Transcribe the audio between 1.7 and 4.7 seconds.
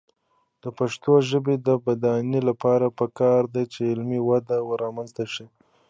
بډاینې لپاره پکار ده چې علمي وده